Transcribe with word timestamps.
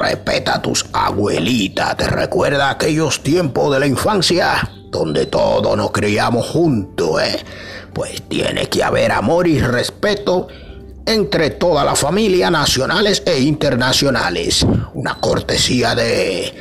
Respeta 0.00 0.56
a 0.56 0.62
tus 0.62 0.86
abuelitas. 0.92 1.96
Te 1.96 2.08
recuerda 2.08 2.70
aquellos 2.70 3.22
tiempos 3.22 3.72
de 3.72 3.78
la 3.78 3.86
infancia 3.86 4.81
donde 4.92 5.24
todos 5.26 5.74
nos 5.76 5.90
criamos 5.90 6.46
juntos, 6.46 7.20
¿eh? 7.22 7.42
Pues 7.94 8.22
tiene 8.28 8.68
que 8.68 8.84
haber 8.84 9.10
amor 9.10 9.48
y 9.48 9.58
respeto 9.58 10.48
entre 11.06 11.50
toda 11.50 11.82
la 11.82 11.96
familia 11.96 12.50
nacionales 12.50 13.22
e 13.26 13.40
internacionales. 13.40 14.64
Una 14.94 15.14
cortesía 15.14 15.94
de 15.94 16.54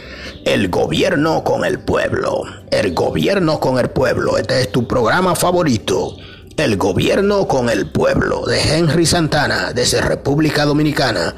el 0.46 0.70
gobierno 0.70 1.44
con 1.44 1.66
el 1.66 1.80
pueblo. 1.80 2.44
El 2.72 2.94
gobierno 2.94 3.60
con 3.60 3.78
el 3.78 3.90
pueblo. 3.90 4.38
Este 4.38 4.62
es 4.62 4.72
tu 4.72 4.88
programa 4.88 5.36
favorito. 5.36 6.16
El 6.56 6.78
gobierno 6.78 7.48
con 7.48 7.70
el 7.70 7.92
pueblo 7.92 8.46
de 8.46 8.62
Henry 8.62 9.06
Santana 9.06 9.74
desde 9.74 10.02
República 10.02 10.66
Dominicana 10.66 11.36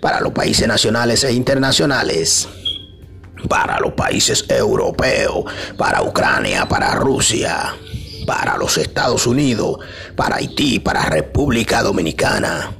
para 0.00 0.20
los 0.20 0.32
países 0.32 0.66
nacionales 0.66 1.22
e 1.24 1.32
internacionales 1.32 2.48
para 3.48 3.78
los 3.80 3.92
países 3.92 4.44
europeos, 4.48 5.44
para 5.76 6.02
Ucrania, 6.02 6.66
para 6.68 6.94
Rusia, 6.94 7.74
para 8.26 8.56
los 8.56 8.78
Estados 8.78 9.26
Unidos, 9.26 9.78
para 10.16 10.36
Haití, 10.36 10.78
para 10.78 11.02
República 11.06 11.82
Dominicana. 11.82 12.72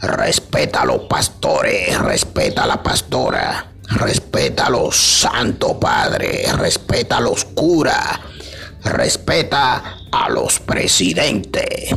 Respeta 0.00 0.82
a 0.82 0.86
los 0.86 1.02
pastores, 1.02 1.96
respeta 1.98 2.64
a 2.64 2.66
la 2.66 2.82
pastora, 2.82 3.72
respeta 3.88 4.66
a 4.66 4.70
los 4.70 4.96
santos 4.96 5.74
padres, 5.80 6.52
respeta 6.58 7.18
a 7.18 7.20
los 7.20 7.44
curas, 7.44 8.18
respeta 8.82 9.98
a 10.10 10.28
los 10.28 10.58
presidentes 10.58 11.94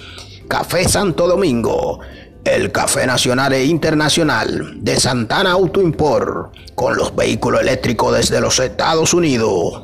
Café 0.48 0.88
Santo 0.88 1.28
Domingo 1.28 2.00
el 2.44 2.72
café 2.72 3.06
nacional 3.06 3.54
e 3.54 3.66
internacional 3.66 4.74
de 4.78 5.00
Santana 5.00 5.52
Auto 5.52 5.82
Import 5.82 6.56
con 6.74 6.96
los 6.96 7.16
vehículos 7.16 7.62
eléctricos 7.62 8.18
desde 8.18 8.42
los 8.42 8.60
Estados 8.60 9.14
Unidos. 9.14 9.84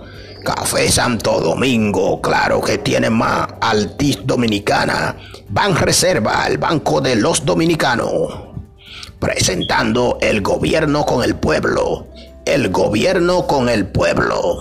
Café 0.56 0.90
Santo 0.90 1.42
Domingo, 1.42 2.22
claro 2.22 2.62
que 2.62 2.78
tiene 2.78 3.10
más 3.10 3.50
Altis 3.60 4.26
Dominicana. 4.26 5.14
Ban 5.50 5.76
Reserva, 5.76 6.48
el 6.48 6.58
Banco 6.58 7.02
de 7.02 7.18
los 7.18 7.44
Dominicanos. 7.44 8.34
Presentando 9.20 10.18
el 10.22 10.40
gobierno 10.42 11.06
con 11.06 11.22
el 11.22 11.36
pueblo. 11.36 12.08
El 12.46 12.70
gobierno 12.70 13.46
con 13.46 13.68
el 13.68 13.88
pueblo. 13.88 14.60